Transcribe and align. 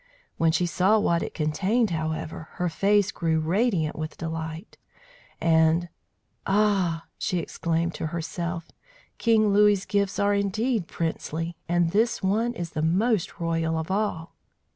When 0.37 0.51
she 0.51 0.65
saw 0.65 0.97
what 0.97 1.21
it 1.21 1.35
contained, 1.35 1.91
however, 1.91 2.47
her 2.53 2.69
face 2.69 3.11
grew 3.11 3.39
radiant 3.39 3.95
with 3.95 4.17
delight, 4.17 4.79
and 5.39 5.89
"Ah!" 6.47 7.05
she 7.19 7.37
exclaimed 7.37 7.93
to 7.93 8.07
herself, 8.07 8.71
"King 9.19 9.53
Louis's 9.53 9.85
gifts 9.85 10.17
are 10.17 10.33
indeed 10.33 10.87
princely, 10.87 11.55
and 11.69 11.91
this 11.91 12.23
one 12.23 12.55
is 12.55 12.71
the 12.71 12.81
most 12.81 13.39
royal 13.39 13.77
of 13.77 13.91
all!" 13.91 14.33